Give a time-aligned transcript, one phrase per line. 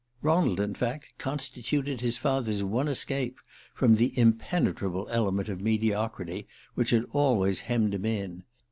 [0.23, 3.37] Ronald in fact constituted his father's one escape
[3.75, 8.43] from the impenetrable element of mediocrity which had always hemmed him in.